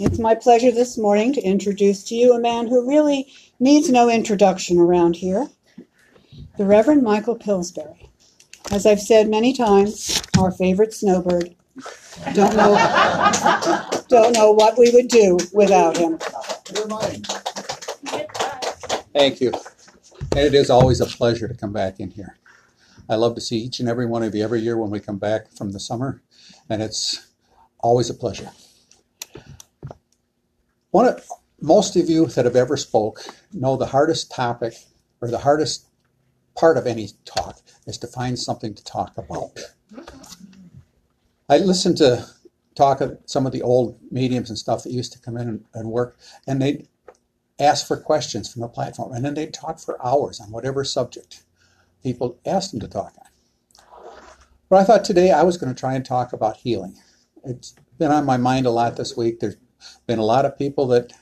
[0.00, 4.08] It's my pleasure this morning to introduce to you a man who really needs no
[4.08, 5.48] introduction around here
[6.56, 8.08] the Reverend Michael Pillsbury.
[8.70, 11.52] As I've said many times, our favorite snowbird.
[12.32, 12.76] Don't know,
[14.06, 16.16] don't know what we would do without him.
[19.12, 19.52] Thank you.
[20.36, 22.38] And it is always a pleasure to come back in here.
[23.08, 25.18] I love to see each and every one of you every year when we come
[25.18, 26.22] back from the summer,
[26.70, 27.32] and it's
[27.80, 28.52] always a pleasure.
[30.90, 31.28] One of,
[31.60, 33.20] most of you that have ever spoke
[33.52, 34.74] know the hardest topic
[35.20, 35.86] or the hardest
[36.56, 39.58] part of any talk is to find something to talk about.
[41.48, 42.26] I listened to
[42.74, 45.64] talk of some of the old mediums and stuff that used to come in and,
[45.74, 46.88] and work, and they'd
[47.58, 51.42] ask for questions from the platform, and then they'd talk for hours on whatever subject
[52.02, 53.82] people asked them to talk on.
[54.68, 56.96] But I thought today I was going to try and talk about healing.
[57.44, 59.40] It's been on my mind a lot this week.
[59.40, 59.56] There's
[60.06, 61.12] been a lot of people that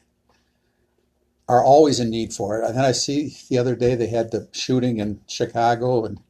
[1.48, 2.66] are always in need for it.
[2.66, 6.20] And then I see the other day they had the shooting in Chicago, and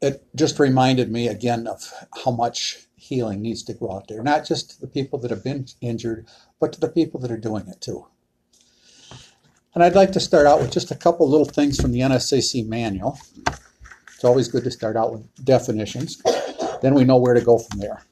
[0.00, 1.92] it just reminded me again of
[2.24, 4.22] how much healing needs to go out there.
[4.22, 6.26] Not just to the people that have been injured,
[6.60, 8.06] but to the people that are doing it too.
[9.74, 12.66] And I'd like to start out with just a couple little things from the NSAC
[12.66, 13.18] manual.
[14.14, 16.22] It's always good to start out with definitions.
[16.80, 18.04] Then we know where to go from there.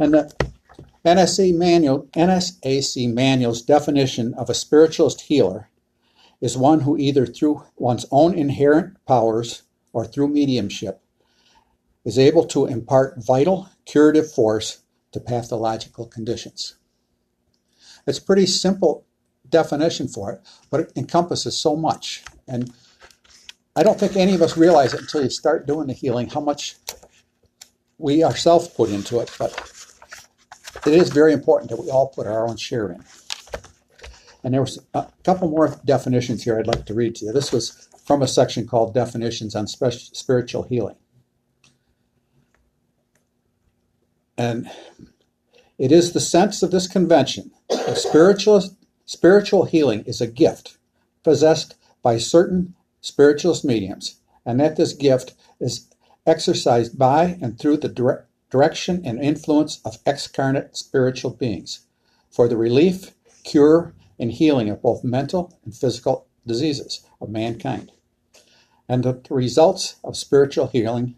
[0.00, 0.32] And the
[1.04, 5.68] NSA manual, NSAC manual's definition of a spiritualist healer
[6.40, 9.62] is one who either through one's own inherent powers
[9.92, 11.02] or through mediumship
[12.04, 14.78] is able to impart vital curative force
[15.12, 16.76] to pathological conditions.
[18.06, 19.04] It's a pretty simple
[19.48, 20.40] definition for it,
[20.70, 22.24] but it encompasses so much.
[22.48, 22.72] And
[23.76, 26.40] I don't think any of us realize it until you start doing the healing how
[26.40, 26.76] much
[27.98, 29.79] we ourselves put into it, but
[30.86, 33.04] it is very important that we all put our own share in.
[34.42, 37.32] And there was a couple more definitions here I'd like to read to you.
[37.32, 40.96] This was from a section called Definitions on Spiritual Healing.
[44.38, 44.70] And
[45.76, 48.62] it is the sense of this convention that spiritual,
[49.04, 50.78] spiritual healing is a gift
[51.22, 55.86] possessed by certain spiritualist mediums, and that this gift is
[56.26, 61.86] exercised by and through the direct, direction and influence of excarnate spiritual beings
[62.30, 63.12] for the relief,
[63.44, 67.92] cure, and healing of both mental and physical diseases of mankind.
[68.88, 71.14] And the results of spiritual healing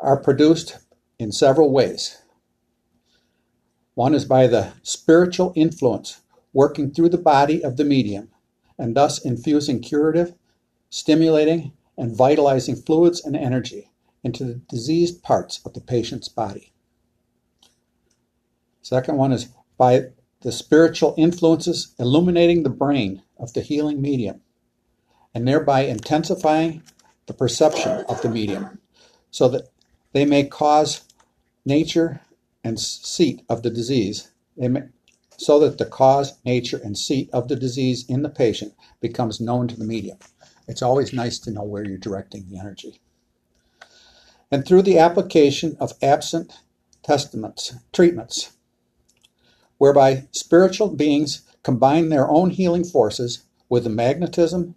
[0.00, 0.78] are produced
[1.18, 2.22] in several ways.
[3.94, 6.20] One is by the spiritual influence
[6.52, 8.30] working through the body of the medium
[8.78, 10.34] and thus infusing curative,
[10.90, 13.90] stimulating, and vitalizing fluids and energy
[14.26, 16.72] into the diseased parts of the patient's body.
[18.82, 19.48] Second one is
[19.78, 20.06] by
[20.40, 24.40] the spiritual influences illuminating the brain of the healing medium
[25.32, 26.82] and thereby intensifying
[27.26, 28.80] the perception of the medium
[29.30, 29.68] so that
[30.12, 31.02] they may cause
[31.64, 32.20] nature
[32.64, 34.82] and seat of the disease may,
[35.36, 39.68] so that the cause, nature, and seat of the disease in the patient becomes known
[39.68, 40.18] to the medium.
[40.66, 43.00] It's always nice to know where you're directing the energy
[44.50, 46.52] and through the application of absent
[47.02, 48.52] testaments, treatments,
[49.78, 54.74] whereby spiritual beings combine their own healing forces with the magnetism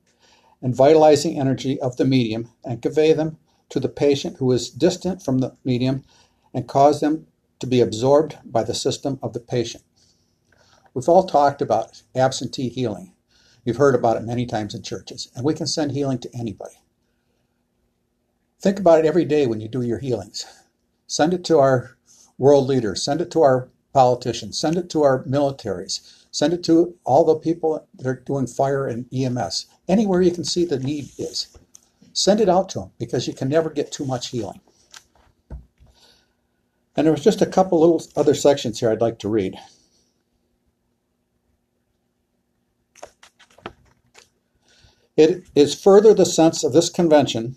[0.62, 3.38] and vitalizing energy of the medium and convey them
[3.70, 6.04] to the patient who is distant from the medium
[6.54, 7.28] and cause them
[7.60, 9.84] to be absorbed by the system of the patient.
[10.94, 13.14] We've all talked about absentee healing.
[13.64, 16.82] You've heard about it many times in churches, and we can send healing to anybody.
[18.62, 20.46] Think about it every day when you do your healings.
[21.08, 21.98] Send it to our
[22.38, 26.96] world leaders, send it to our politicians, send it to our militaries, send it to
[27.06, 29.66] all the people that are doing fire and EMS.
[29.88, 31.58] Anywhere you can see the need is.
[32.12, 34.60] Send it out to them because you can never get too much healing.
[36.96, 39.58] And there was just a couple little other sections here I'd like to read.
[45.16, 47.56] It is further the sense of this convention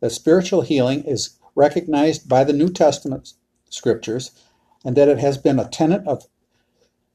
[0.00, 3.32] that spiritual healing is recognized by the New Testament
[3.68, 4.30] scriptures
[4.84, 6.26] and that it has been a tenet of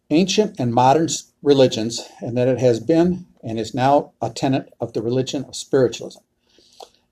[0.10, 1.08] ancient and modern
[1.42, 5.56] religions and that it has been and is now a tenet of the religion of
[5.56, 6.20] spiritualism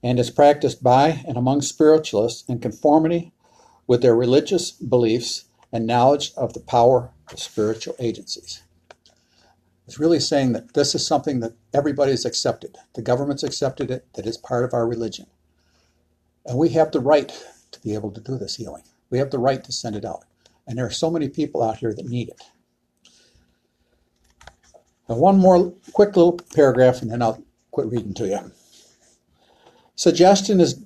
[0.02, 3.32] and is practiced by and among spiritualists in conformity
[3.86, 8.62] with their religious beliefs and knowledge of the power of spiritual agencies.
[9.86, 12.76] It's really saying that this is something that everybody's accepted.
[12.94, 15.26] The government's accepted it, that is part of our religion.
[16.46, 17.32] And we have the right
[17.70, 18.82] to be able to do this healing.
[19.10, 20.24] We have the right to send it out.
[20.66, 22.42] And there are so many people out here that need it.
[25.08, 28.52] Now, one more quick little paragraph and then I'll quit reading to you.
[29.94, 30.82] Suggestion is,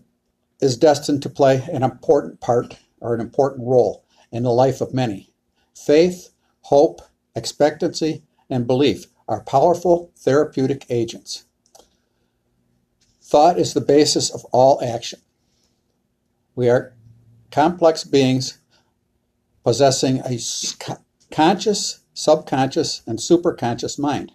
[0.61, 4.95] is destined to play an important part or an important role in the life of
[4.95, 5.31] many.
[5.75, 6.31] Faith,
[6.63, 7.03] hope,
[7.35, 11.45] expectancy, and belief are powerful therapeutic agents.
[13.23, 15.21] Thought is the basis of all action.
[16.57, 16.95] We are
[17.51, 18.59] complex beings
[19.63, 20.39] possessing a
[21.31, 24.33] conscious, subconscious, and superconscious mind.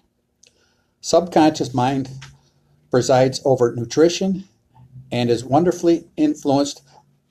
[1.01, 2.11] Subconscious mind
[2.91, 4.43] presides over nutrition
[5.11, 6.83] and is wonderfully influenced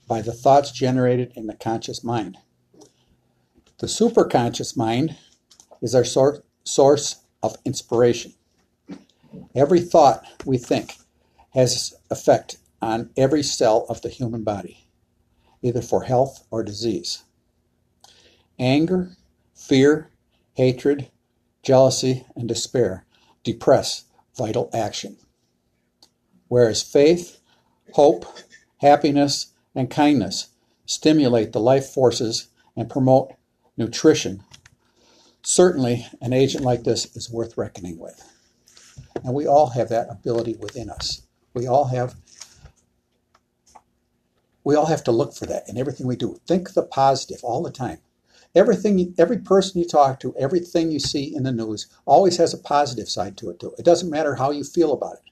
[0.09, 2.37] by the thoughts generated in the conscious mind.
[3.79, 5.17] The superconscious mind
[5.81, 8.35] is our sor- source of inspiration.
[9.55, 10.97] Every thought we think
[11.51, 14.87] has effect on every cell of the human body,
[15.63, 17.23] either for health or disease.
[18.59, 19.17] Anger,
[19.55, 20.11] fear,
[20.55, 21.11] hatred,
[21.63, 23.05] jealousy, and despair
[23.45, 24.05] depress
[24.37, 25.17] vital action.
[26.49, 27.41] Whereas faith,
[27.93, 28.27] hope,
[28.79, 30.49] happiness, and kindness
[30.87, 33.33] stimulate the life forces and promote
[33.77, 34.43] nutrition.
[35.43, 38.23] Certainly, an agent like this is worth reckoning with.
[39.25, 41.23] And we all have that ability within us.
[41.55, 42.17] We all have
[44.65, 46.41] we all have to look for that in everything we do.
[46.47, 47.99] Think the positive all the time.
[48.55, 52.59] Everything, every person you talk to, everything you see in the news always has a
[52.59, 53.75] positive side to it too.
[53.79, 55.31] It doesn't matter how you feel about it.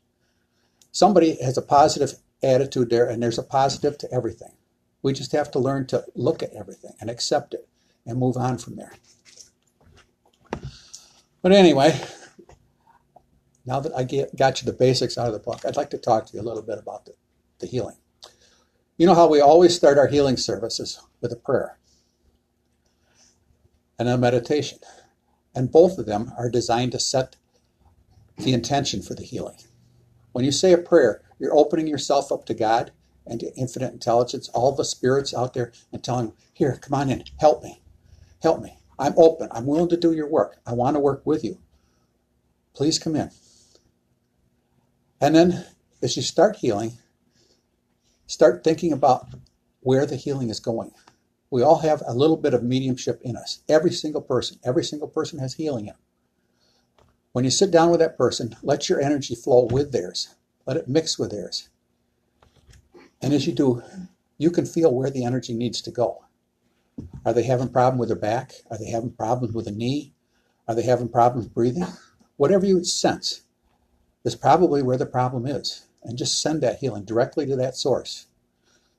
[0.92, 4.52] Somebody has a positive attitude there, and there's a positive to everything.
[5.02, 7.68] We just have to learn to look at everything and accept it
[8.06, 8.92] and move on from there.
[11.42, 12.00] But anyway,
[13.66, 15.98] now that I get, got you the basics out of the book, I'd like to
[15.98, 17.14] talk to you a little bit about the,
[17.58, 17.96] the healing.
[18.98, 21.78] You know how we always start our healing services with a prayer
[23.96, 24.80] and a meditation.
[25.54, 27.36] And both of them are designed to set
[28.36, 29.58] the intention for the healing.
[30.32, 32.90] When you say a prayer, you're opening yourself up to God
[33.24, 37.22] and to infinite intelligence, all the spirits out there, and telling Here, come on in,
[37.38, 37.80] help me,
[38.42, 38.78] help me.
[38.98, 39.48] I'm open.
[39.52, 40.56] I'm willing to do your work.
[40.66, 41.58] I want to work with you.
[42.74, 43.30] Please come in.
[45.20, 45.66] And then
[46.02, 46.98] as you start healing,
[48.28, 49.26] start thinking about
[49.80, 50.92] where the healing is going.
[51.50, 53.62] We all have a little bit of mediumship in us.
[53.68, 55.96] Every single person, every single person has healing in them.
[57.32, 60.34] When you sit down with that person, let your energy flow with theirs.
[60.66, 61.70] Let it mix with theirs.
[63.22, 63.82] And as you do,
[64.36, 66.24] you can feel where the energy needs to go.
[67.24, 68.52] Are they having problem with their back?
[68.70, 70.12] Are they having problems with a knee?
[70.66, 71.86] Are they having problems breathing?
[72.36, 73.42] Whatever you sense
[74.24, 75.87] is probably where the problem is.
[76.02, 78.26] And just send that healing directly to that source.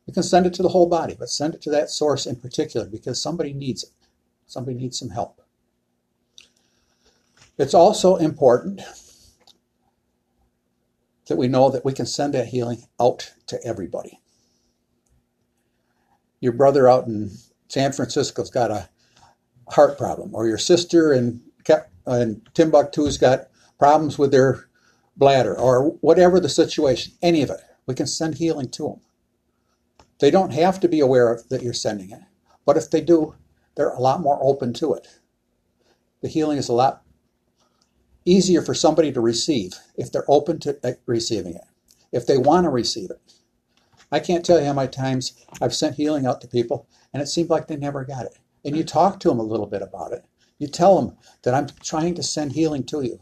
[0.06, 2.36] You can send it to the whole body, but send it to that source in
[2.36, 3.92] particular because somebody needs it.
[4.48, 5.42] Somebody needs some help.
[7.58, 8.82] It's also important
[11.28, 14.20] that we know that we can send that healing out to everybody.
[16.40, 17.32] Your brother out in
[17.68, 18.90] San Francisco's got a
[19.68, 21.42] heart problem, or your sister in,
[22.08, 24.69] in Timbuktu's got problems with their
[25.20, 29.02] bladder, or whatever the situation, any of it, we can send healing to them.
[30.20, 32.22] They don't have to be aware of that you're sending it,
[32.66, 33.36] but if they do,
[33.76, 35.08] they're a lot more open to it.
[36.22, 37.04] The healing is a lot
[38.26, 41.66] easier for somebody to receive if they're open to uh, receiving it,
[42.12, 43.22] if they want to receive it.
[44.12, 47.28] I can't tell you how many times I've sent healing out to people and it
[47.28, 48.38] seemed like they never got it.
[48.66, 50.26] And you talk to them a little bit about it.
[50.58, 53.20] You tell them that I'm trying to send healing to you.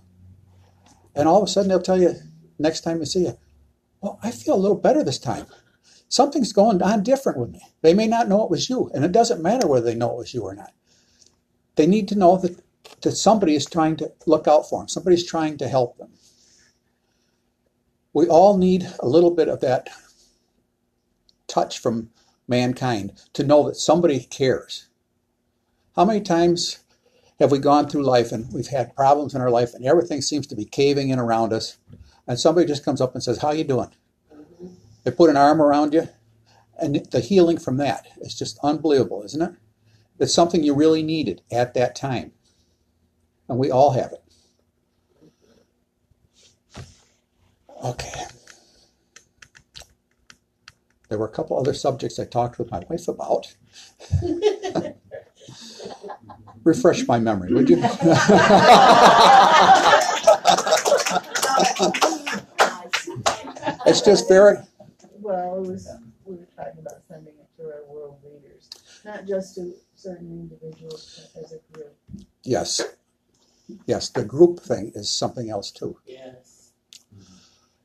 [1.17, 2.13] And all of a sudden they'll tell you
[2.59, 3.37] next time you see you,
[4.01, 5.47] well, I feel a little better this time.
[6.09, 7.61] Something's going on different with me.
[7.81, 10.17] They may not know it was you, and it doesn't matter whether they know it
[10.17, 10.71] was you or not.
[11.75, 12.61] They need to know that
[13.01, 16.09] that somebody is trying to look out for them, somebody's trying to help them.
[18.13, 19.89] We all need a little bit of that
[21.47, 22.09] touch from
[22.47, 24.87] mankind to know that somebody cares.
[25.95, 26.79] How many times
[27.39, 30.47] have we gone through life and we've had problems in our life and everything seems
[30.47, 31.77] to be caving in around us
[32.27, 33.91] and somebody just comes up and says, how you doing?
[35.03, 36.09] They put an arm around you
[36.79, 39.51] and the healing from that is just unbelievable, isn't it?
[40.19, 42.33] It's something you really needed at that time.
[43.47, 44.23] And we all have it.
[47.83, 48.23] Okay.
[51.09, 53.55] There were a couple other subjects I talked with my wife about.
[56.67, 57.77] Refresh my memory, would you?
[63.85, 64.57] it's just very.
[65.21, 65.87] Well, it was,
[66.25, 68.69] we were talking about sending it to our world leaders.
[69.05, 71.95] Not just to certain individuals, but as a group.
[72.43, 72.81] Yes.
[73.85, 75.97] Yes, the group thing is something else too.
[76.05, 76.73] Yes.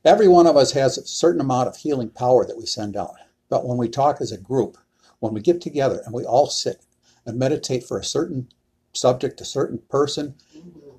[0.03, 3.15] Every one of us has a certain amount of healing power that we send out.
[3.47, 4.77] But when we talk as a group,
[5.19, 6.81] when we get together and we all sit
[7.25, 8.49] and meditate for a certain
[8.93, 10.35] subject, to certain person,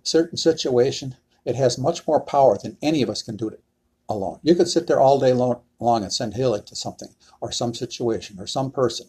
[0.03, 3.63] certain situation, it has much more power than any of us can do it
[4.09, 4.39] alone.
[4.43, 7.09] You could sit there all day long, long and send healing to something
[7.41, 9.09] or some situation or some person,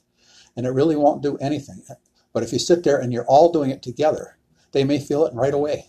[0.56, 1.84] and it really won't do anything.
[2.34, 4.38] But if you sit there and you're all doing it together,
[4.72, 5.88] they may feel it right away.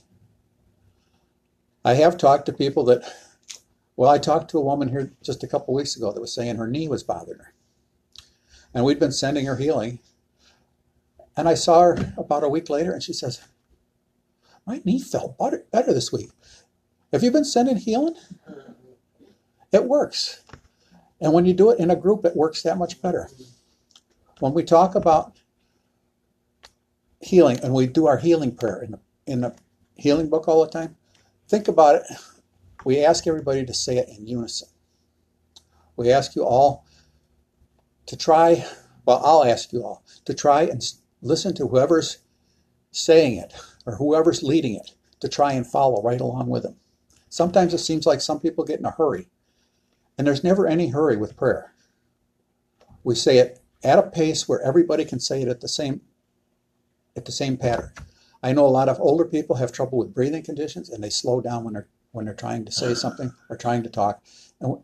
[1.84, 3.02] I have talked to people that,
[3.96, 6.56] well, I talked to a woman here just a couple weeks ago that was saying
[6.56, 7.54] her knee was bothering her.
[8.74, 10.00] And we'd been sending her healing.
[11.36, 13.42] And I saw her about a week later and she says,
[14.66, 16.30] My knee felt better, this week.
[17.12, 18.16] Have you been sending healing?
[19.72, 20.42] It works.
[21.20, 23.28] And when you do it in a group, it works that much better.
[24.40, 25.38] When we talk about
[27.20, 29.54] healing and we do our healing prayer in the, in the
[29.96, 30.96] healing book all the time,
[31.48, 32.02] think about it.
[32.84, 34.68] We ask everybody to say it in unison.
[35.96, 36.86] We ask you all
[38.06, 38.64] to try,
[39.06, 40.82] well, I'll ask you all to try and
[41.26, 42.18] listen to whoever's
[42.90, 43.52] saying it
[43.84, 46.76] or whoever's leading it to try and follow right along with them.
[47.28, 49.28] Sometimes it seems like some people get in a hurry,
[50.16, 51.72] and there's never any hurry with prayer.
[53.04, 56.00] We say it at a pace where everybody can say it at the same
[57.16, 57.92] at the same pattern.
[58.42, 61.40] I know a lot of older people have trouble with breathing conditions and they slow
[61.40, 64.22] down when they're when they're trying to say something or trying to talk.
[64.60, 64.78] And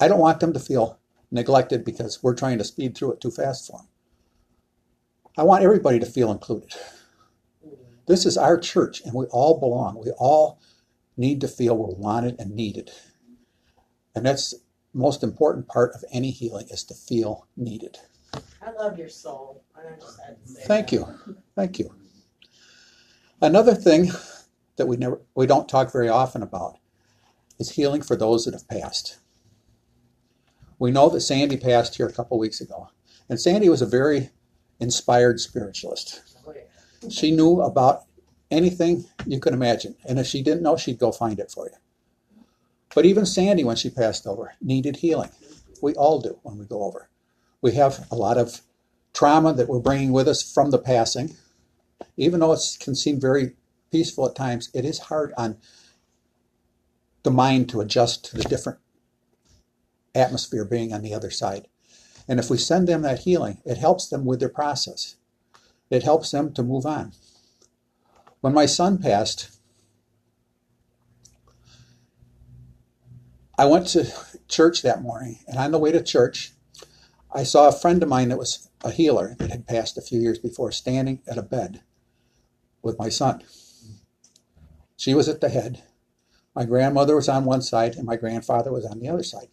[0.00, 0.98] I don't want them to feel
[1.30, 3.88] neglected because we're trying to speed through it too fast for them.
[5.36, 6.74] I want everybody to feel included.
[8.06, 10.00] This is our church and we all belong.
[10.02, 10.60] We all
[11.16, 12.90] need to feel we're wanted and needed.
[14.14, 14.58] And that's the
[14.92, 17.98] most important part of any healing is to feel needed.
[18.60, 19.64] I love your soul.
[19.74, 20.96] I just had to say Thank that.
[20.96, 21.36] you.
[21.56, 21.94] Thank you.
[23.40, 24.10] Another thing
[24.76, 26.78] that we never we don't talk very often about
[27.58, 29.18] is healing for those that have passed.
[30.78, 32.88] We know that Sandy passed here a couple weeks ago.
[33.28, 34.30] And Sandy was a very
[34.82, 36.20] inspired spiritualist.
[37.08, 38.02] She knew about
[38.50, 39.94] anything you could imagine.
[40.06, 41.76] And if she didn't know, she'd go find it for you.
[42.94, 45.30] But even Sandy, when she passed over, needed healing.
[45.80, 47.08] We all do when we go over.
[47.62, 48.60] We have a lot of
[49.14, 51.36] trauma that we're bringing with us from the passing.
[52.16, 53.54] Even though it can seem very
[53.90, 55.56] peaceful at times, it is hard on
[57.22, 58.78] the mind to adjust to the different
[60.14, 61.68] atmosphere being on the other side.
[62.28, 65.16] And if we send them that healing, it helps them with their process.
[65.90, 67.12] It helps them to move on.
[68.40, 69.50] When my son passed,
[73.58, 74.12] I went to
[74.48, 76.52] church that morning, and on the way to church,
[77.34, 80.20] I saw a friend of mine that was a healer that had passed a few
[80.20, 81.82] years before standing at a bed
[82.82, 83.42] with my son.
[84.96, 85.82] She was at the head.
[86.54, 89.48] My grandmother was on one side, and my grandfather was on the other side.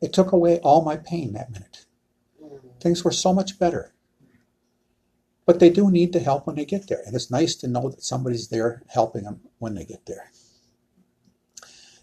[0.00, 1.84] It took away all my pain that minute.
[2.80, 3.92] Things were so much better.
[5.46, 7.88] But they do need the help when they get there, and it's nice to know
[7.90, 10.30] that somebody's there helping them when they get there.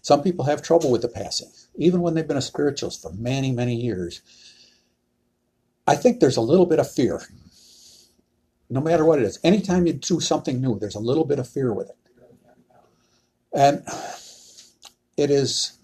[0.02, 3.50] Some people have trouble with the passing, even when they've been a spiritualist for many,
[3.52, 4.22] many years.
[5.86, 7.22] I think there's a little bit of fear,
[8.70, 9.38] no matter what it is.
[9.42, 11.96] Anytime you do something new, there's a little bit of fear with it.
[13.52, 13.82] And
[15.16, 15.77] it is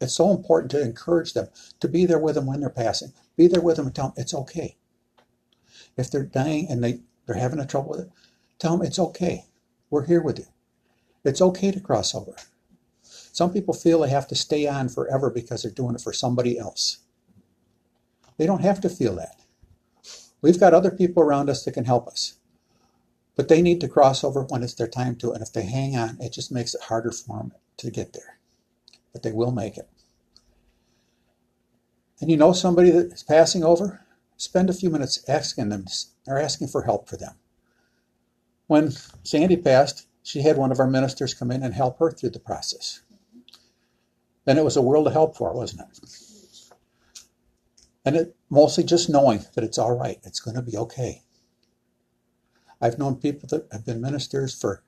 [0.00, 1.48] it's so important to encourage them
[1.80, 3.12] to be there with them when they're passing.
[3.36, 4.76] Be there with them and tell them it's okay.
[5.96, 8.10] If they're dying and they, they're having a trouble with it,
[8.58, 9.44] tell them it's okay.
[9.90, 10.46] We're here with you.
[11.24, 12.34] It's okay to cross over.
[13.02, 16.58] Some people feel they have to stay on forever because they're doing it for somebody
[16.58, 16.98] else.
[18.38, 19.40] They don't have to feel that.
[20.42, 22.38] We've got other people around us that can help us.
[23.34, 25.32] But they need to cross over when it's their time to.
[25.32, 28.35] And if they hang on, it just makes it harder for them to get there.
[29.16, 29.88] But they will make it.
[32.20, 34.04] And you know somebody that is passing over?
[34.36, 35.86] Spend a few minutes asking them
[36.26, 37.32] or asking for help for them.
[38.66, 38.92] When
[39.22, 42.38] Sandy passed, she had one of our ministers come in and help her through the
[42.38, 43.00] process.
[44.44, 45.98] Then it was a world of help for her, wasn't it?
[48.04, 51.22] And it mostly just knowing that it's all right, it's going to be okay.
[52.82, 54.82] I've known people that have been ministers for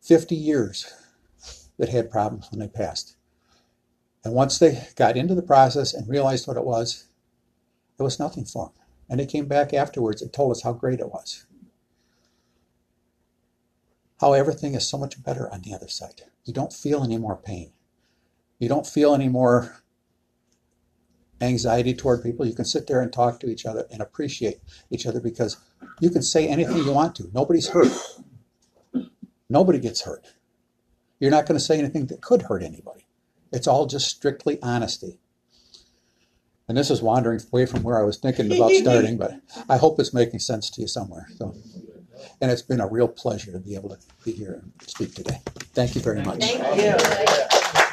[0.00, 0.90] 50 years
[1.78, 3.17] that had problems when they passed.
[4.28, 7.06] And once they got into the process and realized what it was,
[7.98, 8.84] it was nothing for them.
[9.08, 11.46] And they came back afterwards and told us how great it was.
[14.20, 16.20] How everything is so much better on the other side.
[16.44, 17.72] You don't feel any more pain.
[18.58, 19.80] You don't feel any more
[21.40, 22.44] anxiety toward people.
[22.44, 25.56] You can sit there and talk to each other and appreciate each other because
[26.00, 27.30] you can say anything you want to.
[27.32, 27.92] Nobody's hurt.
[29.48, 30.26] Nobody gets hurt.
[31.18, 33.07] You're not going to say anything that could hurt anybody.
[33.52, 35.18] It's all just strictly honesty.
[36.68, 39.40] And this is wandering away from where I was thinking about starting, but
[39.70, 41.26] I hope it's making sense to you somewhere.
[41.36, 41.54] So,
[42.42, 45.40] and it's been a real pleasure to be able to be here and speak today.
[45.72, 46.40] Thank you very much.
[46.40, 47.84] Thank you.